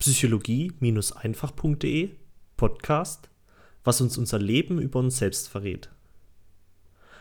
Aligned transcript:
Psychologie-einfach.de 0.00 2.10
Podcast, 2.56 3.30
was 3.84 4.00
uns 4.00 4.16
unser 4.16 4.38
Leben 4.38 4.80
über 4.80 4.98
uns 4.98 5.18
selbst 5.18 5.50
verrät. 5.50 5.90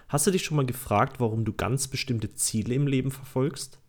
Hast 0.07 0.25
du 0.25 0.31
dich 0.31 0.45
schon 0.45 0.55
mal 0.55 0.65
gefragt, 0.65 1.19
warum 1.19 1.43
du 1.43 1.51
ganz 1.51 1.89
bestimmte 1.89 2.33
Ziele 2.35 2.75
im 2.75 2.87
Leben 2.87 3.11
verfolgst? 3.11 3.81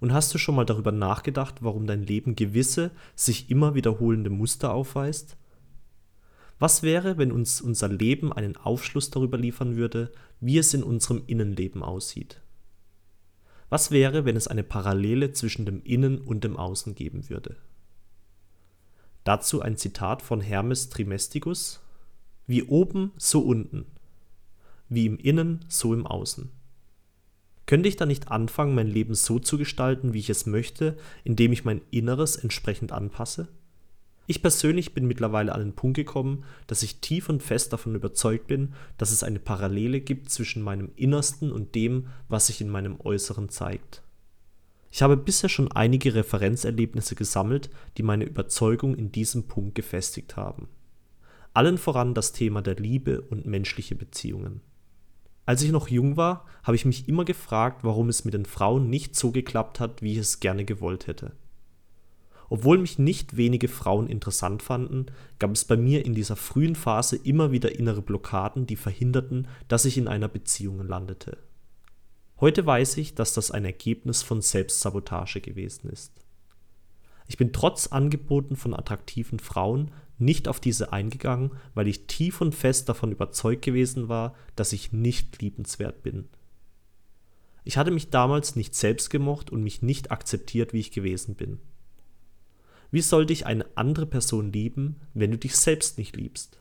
Und 0.00 0.14
hast 0.14 0.32
du 0.32 0.38
schon 0.38 0.54
mal 0.54 0.64
darüber 0.64 0.92
nachgedacht, 0.92 1.62
warum 1.62 1.86
dein 1.86 2.04
Leben 2.04 2.34
gewisse, 2.34 2.90
sich 3.14 3.50
immer 3.50 3.74
wiederholende 3.74 4.30
Muster 4.30 4.72
aufweist? 4.72 5.36
Was 6.58 6.82
wäre, 6.82 7.18
wenn 7.18 7.32
uns 7.32 7.60
unser 7.60 7.88
Leben 7.88 8.32
einen 8.32 8.56
Aufschluss 8.56 9.10
darüber 9.10 9.36
liefern 9.36 9.76
würde, 9.76 10.10
wie 10.40 10.56
es 10.56 10.72
in 10.72 10.82
unserem 10.82 11.22
Innenleben 11.26 11.82
aussieht? 11.82 12.40
Was 13.68 13.90
wäre, 13.90 14.24
wenn 14.24 14.36
es 14.36 14.48
eine 14.48 14.62
Parallele 14.62 15.32
zwischen 15.32 15.66
dem 15.66 15.82
Innen 15.82 16.18
und 16.18 16.44
dem 16.44 16.56
Außen 16.56 16.94
geben 16.94 17.28
würde? 17.28 17.58
Dazu 19.24 19.62
ein 19.62 19.76
Zitat 19.76 20.22
von 20.22 20.40
Hermes 20.40 20.88
Trimesticus: 20.88 21.80
Wie 22.46 22.64
oben, 22.64 23.12
so 23.16 23.40
unten. 23.40 23.86
Wie 24.88 25.06
im 25.06 25.18
Innen, 25.18 25.64
so 25.68 25.94
im 25.94 26.06
Außen. 26.06 26.50
Könnte 27.66 27.88
ich 27.88 27.96
da 27.96 28.04
nicht 28.04 28.28
anfangen, 28.28 28.74
mein 28.74 28.88
Leben 28.88 29.14
so 29.14 29.38
zu 29.38 29.56
gestalten, 29.56 30.12
wie 30.12 30.18
ich 30.18 30.30
es 30.30 30.46
möchte, 30.46 30.98
indem 31.24 31.52
ich 31.52 31.64
mein 31.64 31.80
Inneres 31.90 32.36
entsprechend 32.36 32.92
anpasse? 32.92 33.48
Ich 34.26 34.42
persönlich 34.42 34.94
bin 34.94 35.06
mittlerweile 35.06 35.52
an 35.52 35.60
den 35.60 35.72
Punkt 35.74 35.96
gekommen, 35.96 36.44
dass 36.66 36.82
ich 36.82 37.00
tief 37.00 37.28
und 37.28 37.42
fest 37.42 37.72
davon 37.72 37.94
überzeugt 37.94 38.46
bin, 38.46 38.74
dass 38.98 39.10
es 39.10 39.22
eine 39.22 39.38
Parallele 39.38 40.00
gibt 40.00 40.30
zwischen 40.30 40.62
meinem 40.62 40.90
Innersten 40.96 41.50
und 41.50 41.74
dem, 41.74 42.08
was 42.28 42.48
sich 42.48 42.60
in 42.60 42.68
meinem 42.68 43.00
Äußeren 43.00 43.48
zeigt. 43.48 44.02
Ich 44.94 45.00
habe 45.00 45.16
bisher 45.16 45.48
schon 45.48 45.72
einige 45.72 46.14
Referenzerlebnisse 46.14 47.14
gesammelt, 47.14 47.70
die 47.96 48.02
meine 48.02 48.24
Überzeugung 48.24 48.94
in 48.94 49.10
diesem 49.10 49.48
Punkt 49.48 49.74
gefestigt 49.74 50.36
haben. 50.36 50.68
Allen 51.54 51.78
voran 51.78 52.12
das 52.12 52.32
Thema 52.32 52.60
der 52.60 52.76
Liebe 52.76 53.22
und 53.22 53.46
menschliche 53.46 53.94
Beziehungen. 53.94 54.60
Als 55.46 55.62
ich 55.62 55.72
noch 55.72 55.88
jung 55.88 56.18
war, 56.18 56.44
habe 56.62 56.76
ich 56.76 56.84
mich 56.84 57.08
immer 57.08 57.24
gefragt, 57.24 57.84
warum 57.84 58.10
es 58.10 58.26
mit 58.26 58.34
den 58.34 58.44
Frauen 58.44 58.90
nicht 58.90 59.16
so 59.16 59.32
geklappt 59.32 59.80
hat, 59.80 60.02
wie 60.02 60.12
ich 60.12 60.18
es 60.18 60.40
gerne 60.40 60.66
gewollt 60.66 61.06
hätte. 61.06 61.32
Obwohl 62.50 62.76
mich 62.76 62.98
nicht 62.98 63.38
wenige 63.38 63.68
Frauen 63.68 64.08
interessant 64.08 64.62
fanden, 64.62 65.06
gab 65.38 65.52
es 65.52 65.64
bei 65.64 65.78
mir 65.78 66.04
in 66.04 66.14
dieser 66.14 66.36
frühen 66.36 66.76
Phase 66.76 67.16
immer 67.16 67.50
wieder 67.50 67.74
innere 67.78 68.02
Blockaden, 68.02 68.66
die 68.66 68.76
verhinderten, 68.76 69.48
dass 69.68 69.86
ich 69.86 69.96
in 69.96 70.06
einer 70.06 70.28
Beziehung 70.28 70.86
landete. 70.86 71.38
Heute 72.42 72.66
weiß 72.66 72.96
ich, 72.96 73.14
dass 73.14 73.34
das 73.34 73.52
ein 73.52 73.64
Ergebnis 73.64 74.24
von 74.24 74.42
Selbstsabotage 74.42 75.40
gewesen 75.40 75.88
ist. 75.88 76.12
Ich 77.28 77.36
bin 77.36 77.52
trotz 77.52 77.86
Angeboten 77.86 78.56
von 78.56 78.74
attraktiven 78.74 79.38
Frauen 79.38 79.92
nicht 80.18 80.48
auf 80.48 80.58
diese 80.58 80.92
eingegangen, 80.92 81.52
weil 81.74 81.86
ich 81.86 82.08
tief 82.08 82.40
und 82.40 82.52
fest 82.52 82.88
davon 82.88 83.12
überzeugt 83.12 83.64
gewesen 83.64 84.08
war, 84.08 84.34
dass 84.56 84.72
ich 84.72 84.92
nicht 84.92 85.40
liebenswert 85.40 86.02
bin. 86.02 86.28
Ich 87.62 87.76
hatte 87.76 87.92
mich 87.92 88.10
damals 88.10 88.56
nicht 88.56 88.74
selbst 88.74 89.08
gemocht 89.10 89.50
und 89.50 89.62
mich 89.62 89.80
nicht 89.80 90.10
akzeptiert, 90.10 90.72
wie 90.72 90.80
ich 90.80 90.90
gewesen 90.90 91.36
bin. 91.36 91.60
Wie 92.90 93.02
soll 93.02 93.24
dich 93.24 93.46
eine 93.46 93.66
andere 93.76 94.06
Person 94.06 94.52
lieben, 94.52 94.96
wenn 95.14 95.30
du 95.30 95.38
dich 95.38 95.54
selbst 95.54 95.96
nicht 95.96 96.16
liebst? 96.16 96.58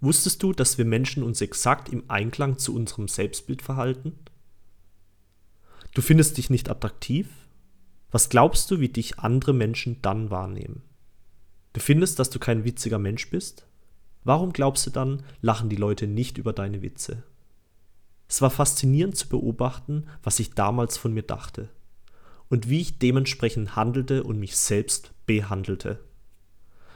Wusstest 0.00 0.42
du, 0.42 0.54
dass 0.54 0.78
wir 0.78 0.86
Menschen 0.86 1.22
uns 1.22 1.42
exakt 1.42 1.90
im 1.90 2.04
Einklang 2.08 2.56
zu 2.56 2.74
unserem 2.74 3.06
Selbstbild 3.06 3.60
verhalten? 3.60 4.14
Du 5.98 6.02
findest 6.02 6.36
dich 6.36 6.48
nicht 6.48 6.70
attraktiv? 6.70 7.26
Was 8.12 8.28
glaubst 8.28 8.70
du, 8.70 8.78
wie 8.78 8.88
dich 8.88 9.18
andere 9.18 9.52
Menschen 9.52 10.00
dann 10.00 10.30
wahrnehmen? 10.30 10.82
Du 11.72 11.80
findest, 11.80 12.20
dass 12.20 12.30
du 12.30 12.38
kein 12.38 12.62
witziger 12.62 13.00
Mensch 13.00 13.28
bist? 13.30 13.66
Warum 14.22 14.52
glaubst 14.52 14.86
du 14.86 14.90
dann, 14.90 15.24
lachen 15.40 15.68
die 15.68 15.74
Leute 15.74 16.06
nicht 16.06 16.38
über 16.38 16.52
deine 16.52 16.82
Witze? 16.82 17.24
Es 18.28 18.40
war 18.40 18.50
faszinierend 18.50 19.16
zu 19.16 19.28
beobachten, 19.28 20.06
was 20.22 20.38
ich 20.38 20.54
damals 20.54 20.96
von 20.96 21.12
mir 21.12 21.24
dachte 21.24 21.68
und 22.48 22.68
wie 22.68 22.80
ich 22.80 23.00
dementsprechend 23.00 23.74
handelte 23.74 24.22
und 24.22 24.38
mich 24.38 24.56
selbst 24.56 25.10
behandelte. 25.26 25.98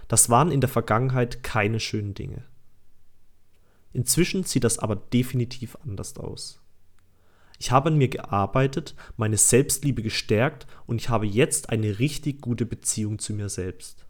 Das 0.06 0.30
waren 0.30 0.52
in 0.52 0.60
der 0.60 0.70
Vergangenheit 0.70 1.42
keine 1.42 1.80
schönen 1.80 2.14
Dinge. 2.14 2.44
Inzwischen 3.92 4.44
sieht 4.44 4.62
das 4.62 4.78
aber 4.78 4.94
definitiv 4.94 5.76
anders 5.82 6.16
aus. 6.16 6.62
Ich 7.62 7.70
habe 7.70 7.90
an 7.90 7.96
mir 7.96 8.08
gearbeitet, 8.08 8.96
meine 9.16 9.36
Selbstliebe 9.36 10.02
gestärkt 10.02 10.66
und 10.88 11.00
ich 11.00 11.10
habe 11.10 11.26
jetzt 11.26 11.70
eine 11.70 12.00
richtig 12.00 12.40
gute 12.40 12.66
Beziehung 12.66 13.20
zu 13.20 13.34
mir 13.34 13.48
selbst. 13.48 14.04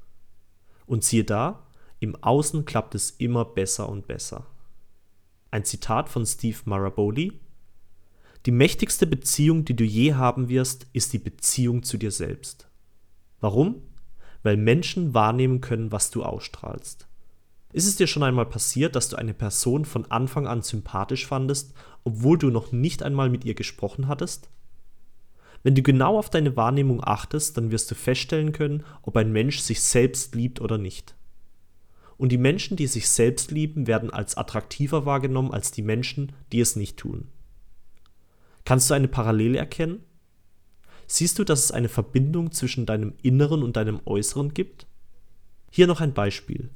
Und 0.87 1.05
siehe 1.05 1.25
da, 1.25 1.67
im 2.01 2.17
Außen 2.17 2.65
klappt 2.65 2.95
es 2.95 3.11
immer 3.11 3.45
besser 3.45 3.91
und 3.91 4.07
besser. 4.07 4.47
Ein 5.51 5.67
Zitat 5.67 6.09
von 6.09 6.25
Steve 6.25 6.57
Maraboli 6.65 7.41
die 8.47 8.53
mächtigste 8.53 9.07
Beziehung, 9.07 9.67
die 9.67 9.77
du 9.77 9.85
je 9.85 10.15
haben 10.15 10.49
wirst, 10.49 10.87
ist 10.95 11.13
die 11.13 11.19
Beziehung 11.19 11.83
zu 11.83 11.99
dir 11.99 12.11
selbst. 12.11 12.71
Warum? 13.39 13.83
Weil 14.43 14.57
Menschen 14.57 15.13
wahrnehmen 15.13 15.61
können, 15.61 15.93
was 15.93 16.11
du 16.11 16.23
ausstrahlst. 16.25 17.07
Ist 17.73 17.87
es 17.87 17.97
dir 17.97 18.07
schon 18.07 18.23
einmal 18.23 18.47
passiert, 18.47 18.95
dass 18.95 19.09
du 19.09 19.17
eine 19.17 19.33
Person 19.33 19.87
von 19.87 20.11
Anfang 20.11 20.47
an 20.47 20.63
sympathisch 20.63 21.27
fandest, 21.27 21.73
obwohl 22.05 22.37
du 22.37 22.51
noch 22.51 22.71
nicht 22.71 23.03
einmal 23.03 23.31
mit 23.31 23.45
ihr 23.45 23.55
gesprochen 23.55 24.09
hattest? 24.09 24.51
Wenn 25.63 25.75
du 25.75 25.83
genau 25.83 26.19
auf 26.19 26.29
deine 26.29 26.57
Wahrnehmung 26.57 27.03
achtest, 27.03 27.57
dann 27.57 27.71
wirst 27.71 27.91
du 27.91 27.95
feststellen 27.95 28.53
können, 28.53 28.85
ob 29.03 29.17
ein 29.17 29.33
Mensch 29.33 29.61
sich 29.61 29.81
selbst 29.81 30.35
liebt 30.35 30.61
oder 30.61 30.77
nicht. 30.77 31.15
Und 32.19 32.31
die 32.31 32.39
Menschen, 32.39 32.77
die 32.77 32.87
sich 32.87 33.09
selbst 33.09 33.51
lieben, 33.51 33.87
werden 33.87 34.11
als 34.11 34.37
attraktiver 34.37 35.07
wahrgenommen 35.07 35.53
als 35.53 35.71
die 35.71 35.83
Menschen, 35.83 36.33
die 36.53 36.61
es 36.61 36.77
nicht 36.77 36.99
tun. 36.99 37.29
Kannst 38.65 38.91
du 38.91 38.95
eine 38.95 39.09
Parallele 39.09 39.59
erkennen? 39.59 40.05
Siehst 41.07 41.39
du, 41.39 41.45
dass 41.45 41.65
es 41.65 41.73
eine 41.73 41.89
Verbindung 41.89 42.53
zwischen 42.53 42.87
deinem 42.87 43.15
Inneren 43.23 43.63
und 43.63 43.77
deinem 43.77 44.01
Äußeren 44.05 44.55
gibt? 44.55 44.87
Hier 45.71 45.87
noch 45.87 46.01
ein 46.01 46.15
Beispiel. 46.15 46.71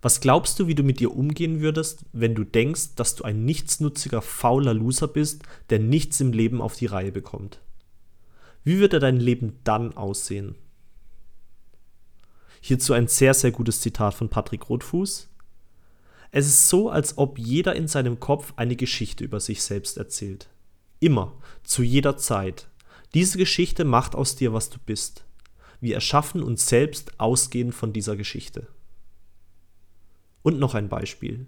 Was 0.00 0.20
glaubst 0.20 0.58
du, 0.60 0.68
wie 0.68 0.74
du 0.74 0.84
mit 0.84 1.00
dir 1.00 1.14
umgehen 1.14 1.60
würdest, 1.60 2.04
wenn 2.12 2.34
du 2.34 2.44
denkst, 2.44 2.94
dass 2.94 3.16
du 3.16 3.24
ein 3.24 3.44
nichtsnutziger, 3.44 4.22
fauler 4.22 4.74
Loser 4.74 5.08
bist, 5.08 5.42
der 5.70 5.80
nichts 5.80 6.20
im 6.20 6.32
Leben 6.32 6.60
auf 6.60 6.76
die 6.76 6.86
Reihe 6.86 7.10
bekommt? 7.10 7.60
Wie 8.62 8.78
würde 8.78 9.00
dein 9.00 9.16
Leben 9.16 9.58
dann 9.64 9.96
aussehen? 9.96 10.54
Hierzu 12.60 12.92
ein 12.92 13.08
sehr, 13.08 13.34
sehr 13.34 13.50
gutes 13.50 13.80
Zitat 13.80 14.14
von 14.14 14.28
Patrick 14.28 14.68
Rothfuß. 14.68 15.28
Es 16.30 16.46
ist 16.46 16.68
so, 16.68 16.90
als 16.90 17.16
ob 17.18 17.38
jeder 17.38 17.74
in 17.74 17.88
seinem 17.88 18.20
Kopf 18.20 18.52
eine 18.56 18.76
Geschichte 18.76 19.24
über 19.24 19.40
sich 19.40 19.62
selbst 19.62 19.96
erzählt. 19.96 20.48
Immer, 21.00 21.32
zu 21.64 21.82
jeder 21.82 22.16
Zeit. 22.16 22.68
Diese 23.14 23.38
Geschichte 23.38 23.84
macht 23.84 24.14
aus 24.14 24.36
dir, 24.36 24.52
was 24.52 24.68
du 24.68 24.78
bist. 24.84 25.24
Wir 25.80 25.94
erschaffen 25.94 26.42
uns 26.42 26.66
selbst 26.66 27.18
ausgehend 27.18 27.74
von 27.74 27.92
dieser 27.92 28.16
Geschichte. 28.16 28.66
Und 30.42 30.58
noch 30.58 30.74
ein 30.74 30.88
Beispiel. 30.88 31.46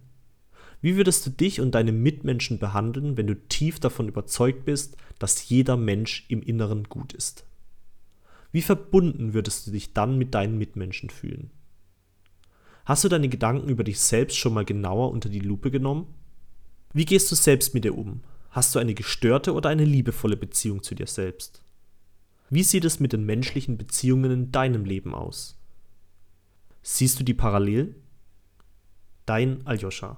Wie 0.82 0.96
würdest 0.96 1.26
du 1.26 1.30
dich 1.30 1.60
und 1.60 1.72
deine 1.72 1.92
Mitmenschen 1.92 2.58
behandeln, 2.58 3.16
wenn 3.16 3.26
du 3.26 3.34
tief 3.34 3.80
davon 3.80 4.08
überzeugt 4.08 4.64
bist, 4.64 4.96
dass 5.18 5.48
jeder 5.48 5.76
Mensch 5.76 6.24
im 6.28 6.42
Inneren 6.42 6.84
gut 6.84 7.12
ist? 7.12 7.44
Wie 8.52 8.62
verbunden 8.62 9.34
würdest 9.34 9.66
du 9.66 9.70
dich 9.70 9.92
dann 9.92 10.18
mit 10.18 10.34
deinen 10.34 10.58
Mitmenschen 10.58 11.10
fühlen? 11.10 11.50
Hast 12.84 13.04
du 13.04 13.08
deine 13.08 13.28
Gedanken 13.28 13.68
über 13.68 13.84
dich 13.84 14.00
selbst 14.00 14.36
schon 14.36 14.54
mal 14.54 14.64
genauer 14.64 15.10
unter 15.10 15.28
die 15.28 15.40
Lupe 15.40 15.70
genommen? 15.70 16.06
Wie 16.92 17.04
gehst 17.04 17.30
du 17.30 17.36
selbst 17.36 17.74
mit 17.74 17.84
dir 17.84 17.96
um? 17.96 18.22
Hast 18.50 18.74
du 18.74 18.80
eine 18.80 18.94
gestörte 18.94 19.54
oder 19.54 19.68
eine 19.68 19.84
liebevolle 19.84 20.36
Beziehung 20.36 20.82
zu 20.82 20.94
dir 20.94 21.06
selbst? 21.06 21.62
Wie 22.48 22.64
sieht 22.64 22.84
es 22.84 22.98
mit 22.98 23.12
den 23.12 23.24
menschlichen 23.24 23.78
Beziehungen 23.78 24.30
in 24.32 24.50
deinem 24.52 24.84
Leben 24.84 25.14
aus? 25.14 25.56
Siehst 26.82 27.20
du 27.20 27.24
die 27.24 27.34
Parallelen? 27.34 27.94
Dein 29.26 29.62
Aljoscha. 29.66 30.16